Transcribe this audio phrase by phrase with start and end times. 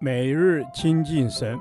[0.00, 1.58] 每日亲近神，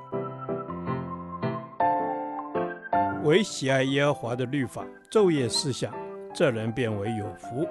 [3.23, 5.93] 唯喜爱耶和华的律法，昼夜思想，
[6.33, 7.67] 这人便为有福。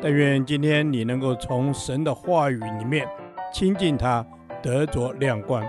[0.00, 3.06] 但愿今天你能够从神的话语里面
[3.52, 4.26] 亲近他，
[4.62, 5.64] 得着亮光。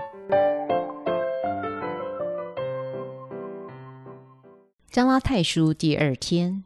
[4.90, 6.64] 加拉太书第二天，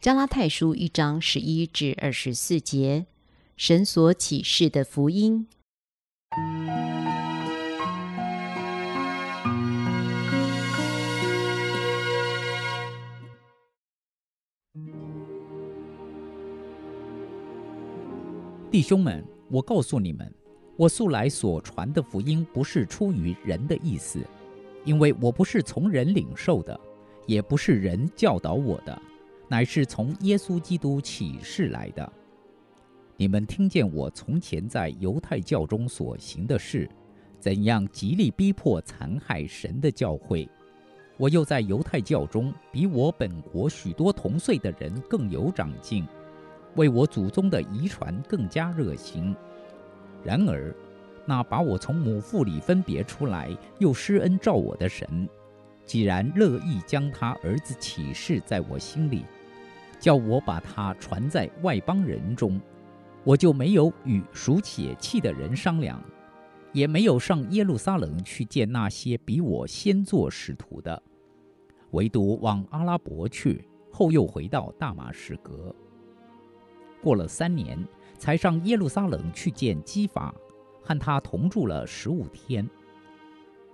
[0.00, 3.06] 加拉太书一章十一至二十四节，
[3.58, 5.44] 神所启示的福音。
[18.70, 20.32] 弟兄们，我告诉你们，
[20.76, 24.24] 我素来所传的福音不是出于人的意思，
[24.84, 26.78] 因为我不是从人领受的，
[27.26, 29.02] 也不是人教导我的，
[29.48, 32.12] 乃是从耶稣基督启示来的。
[33.20, 36.88] 你们听见我从前在犹太教中所行的事，
[37.40, 40.48] 怎样极力逼迫残害神的教会，
[41.16, 46.06] 我又在犹太教中比我本国许多同岁的人更有长进，
[46.76, 49.34] 为我祖宗的遗传更加热心。
[50.22, 50.72] 然而，
[51.26, 55.28] 那把我从母腹里分别出来，又施恩照我的神，
[55.84, 59.24] 既然乐意将他儿子启示在我心里，
[59.98, 62.60] 叫我把他传在外邦人中。
[63.24, 66.02] 我就没有与属血气的人商量，
[66.72, 71.02] 也没有上耶路撒冷去见那些比我先做使徒的，
[71.90, 75.74] 唯独往阿拉伯去，后又回到大马士革。
[77.02, 77.78] 过了三年，
[78.16, 80.34] 才上耶路撒冷去见基法，
[80.82, 82.68] 和他同住了十五天。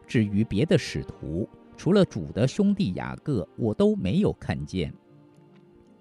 [0.06, 4.92] 至于别的使徒，除了主的兄弟雅各，我都没有看见。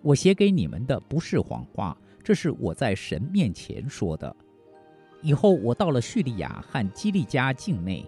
[0.02, 1.96] 我写给你们的不是谎话。
[2.24, 4.36] 这是我在神面前说的。
[5.22, 8.06] 以后我到了叙利亚和基利家境内，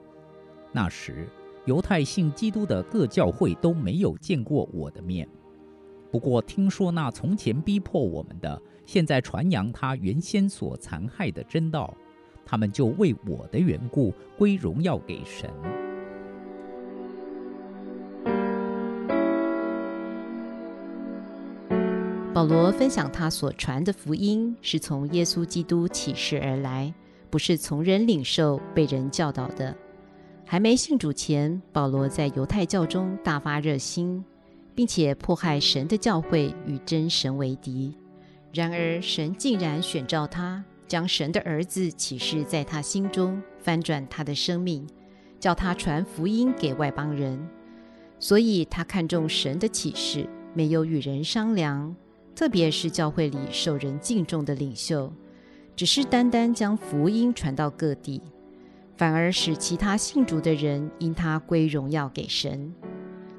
[0.71, 1.27] 那时
[1.65, 5.27] 犹太信基督的各教会都没有见过我的面。
[6.11, 11.93] 不过听说那从前逼迫我们的，现在传扬他原先所残害的真道，
[12.45, 15.49] 他们就为我的缘故归荣耀给神。
[22.35, 26.93] 保罗分享他所传的福音是从耶稣基督启示而来，
[27.29, 29.73] 不是从人领受、被人教导的。
[30.45, 34.21] 还没信主前，保罗在犹太教中大发热心，
[34.75, 37.95] 并且迫害神的教会，与真神为敌。
[38.51, 44.85] 然而，神竟然选召他，将神的儿子启示在他心中，翻转他的生命，
[45.39, 47.39] 叫他传福音给外邦人。
[48.19, 51.95] 所以他看重神的启示，没有与人商量。
[52.35, 55.11] 特别是教会里受人敬重的领袖，
[55.73, 58.21] 只是单单将福音传到各地，
[58.97, 62.73] 反而使其他信主的人因他归荣耀给神。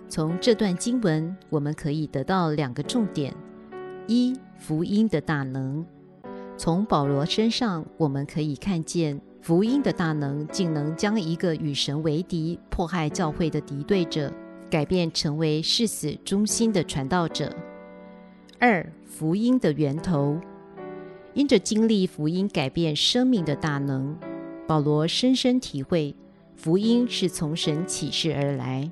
[0.08, 3.34] 从这段经文，我们可以得到两个重点：
[4.06, 5.84] 一、福音的大能。
[6.56, 14.32] 从保罗身上，我们可以看见福音的大能，竟能将一个与神为敌、迫害教会的敌对者，
[14.70, 17.54] 改变成为誓死忠心的传道者。
[18.58, 20.40] 二、福音的源头，
[21.34, 24.16] 因着经历福音改变生命的大能，
[24.66, 26.14] 保罗深深体会
[26.56, 28.90] 福音是从神启示而来，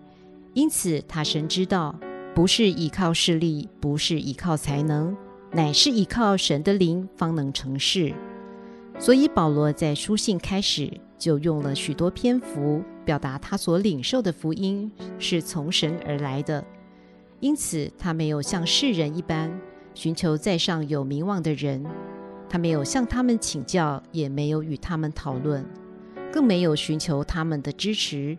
[0.52, 1.98] 因此他神知道，
[2.34, 5.16] 不是依靠势力，不是依靠才能，
[5.52, 8.12] 乃是依靠神的灵方能成事。
[8.98, 16.62] 所以保罗在书信开始就用了许多篇幅表达他所领受的福音是从神而来的。
[17.44, 19.52] 因此，他没有像世人一般
[19.92, 21.84] 寻求在上有名望的人，
[22.48, 25.62] 他没有向他们请教，也没有与他们讨论，
[26.32, 28.38] 更没有寻求他们的支持，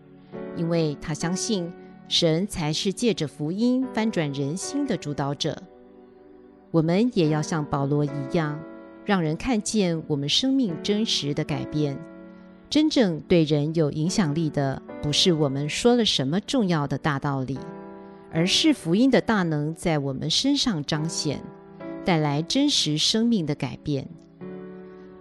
[0.56, 1.72] 因为他相信
[2.08, 5.56] 神才是借着福音翻转人心的主导者。
[6.72, 8.60] 我们也要像保罗一样，
[9.04, 11.96] 让人看见我们生命真实的改变。
[12.68, 17.56] 真正对人有影响力的，不是我们说了什么重要的大道理。
[18.32, 21.42] 而是福音的大能在我们身上彰显，
[22.04, 24.06] 带来真实生命的改变。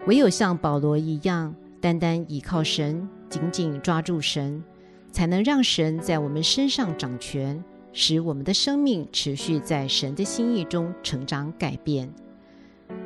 [0.07, 4.63] 唯有像保罗一样，单单依靠神，紧紧抓住神，
[5.12, 12.07] 才能让神在我们身上掌权，使我们的生命持续在神的心意中成长改变。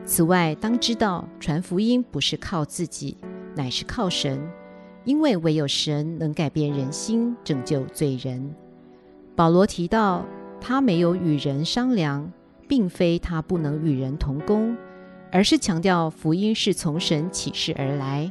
[0.03, 3.15] 此外，当知道传福音不是靠自己，
[3.55, 4.41] 乃是靠神，
[5.05, 8.53] 因为唯有神能改变人心，拯救罪人。
[9.39, 10.25] 保罗提到，
[10.59, 12.29] 他没有与人商量，
[12.67, 14.75] 并非他不能与人同工，
[15.31, 18.29] 而是强调福音是从神启示而来，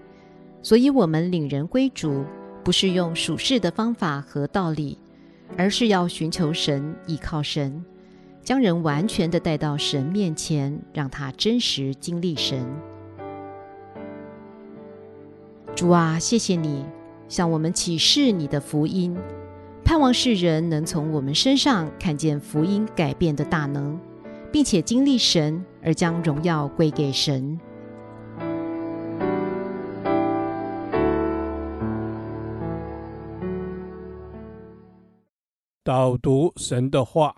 [0.63, 2.27] 所以，我们领人归主，
[2.63, 4.99] 不是用属世的方法和道理，
[5.57, 7.83] 而是要寻求神，依靠神，
[8.43, 12.67] 将人完全的带到神面前，让他真实经历神。
[15.75, 16.85] 主啊，谢谢你
[17.31, 19.17] 向我们启示你的福音，
[19.89, 23.99] 盼望世人能从我们身上看见福音改变的大能，
[24.53, 27.59] 并且经历神，而将荣耀归给神。
[35.83, 37.35] 导读神的话，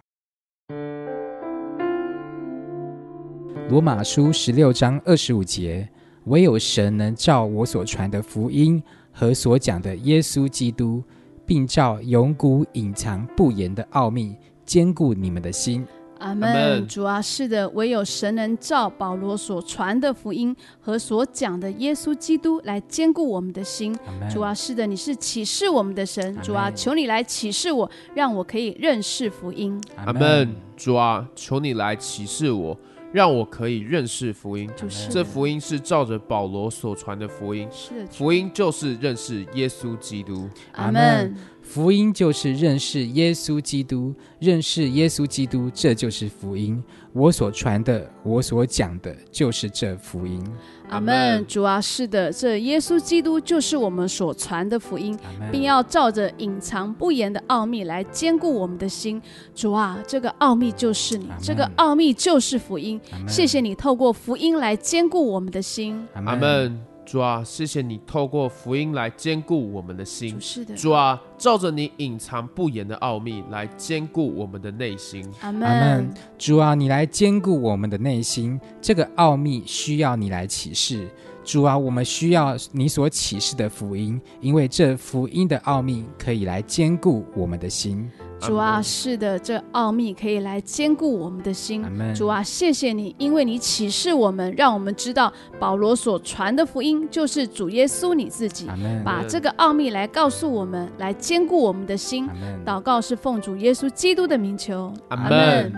[3.69, 5.89] 罗马书十六章二十五节，
[6.25, 8.83] 唯有神能照我所传的福音
[9.13, 11.05] 和所讲的耶稣基督，
[11.51, 15.85] 并照永古隐藏不言的奥秘，坚固你们的心。
[16.21, 16.87] 阿门。
[16.87, 23.93] 主啊，是的，唯有神能照保罗所传的福音和所讲的耶稣基督来坚固我们的心。
[24.33, 26.41] 主啊，是的，你是启示我们的神。
[26.41, 29.77] 主啊，求你来启示我，让我可以认识福音。
[29.97, 30.55] 阿门。
[30.77, 32.79] 主啊，求你来启示我，
[33.13, 34.71] 让我可以认识福音。
[35.11, 37.69] 这福音是照着保罗所传的福音。
[37.71, 40.49] 是，福音就是认识耶稣基督。
[40.73, 41.35] 阿门。
[41.73, 46.83] 福音就是认识耶稣基督，认识耶稣基督，这就是福音。
[47.13, 50.45] 我所传的，我所讲的，就是这福音。
[50.89, 51.47] 阿门。
[51.47, 55.17] 主啊，是的，这耶稣基督就是我们所传的福音，
[55.53, 59.23] 并要照着隐藏不言的奥秘来坚固我们的心。
[59.55, 63.01] 主啊，这个奥秘就是你，这个奥秘就是福音。
[63.29, 66.05] 谢谢你透过福音来坚固我们的心。
[66.15, 66.90] 阿门。
[67.11, 70.39] 主啊，谢谢你透过福音来坚固我们的心。
[70.77, 75.29] 主啊，照着你隐藏不言的奥秘来坚固我们的内心。
[75.41, 76.09] 阿门。
[76.39, 81.09] 主啊，你来坚固我们的内心，这个奥秘需要你来启示。
[81.43, 88.09] 主啊，我们需要你所启示的福音，因为这福音的奥秘可以来兼顾我们的心。
[88.41, 91.85] 主啊，是的，这奥秘可以来兼顾我们的心。
[92.15, 98.67] 主啊，谢谢你，因为你启示我们，让我们知道保罗所传的福音就是主耶稣你自己。
[99.05, 102.29] 把这个奥秘来告诉我们，来兼顾我们的心。
[102.65, 104.93] 祷告是奉主耶稣基督的名求。
[105.09, 105.73] 阿门。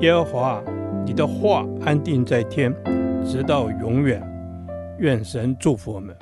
[0.00, 0.62] 耶和华，
[1.04, 2.74] 你的话安定在天，
[3.24, 4.20] 直到永远。
[4.98, 6.14] 愿神祝福我们。